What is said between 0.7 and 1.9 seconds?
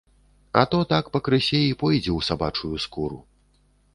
то так пакрысе і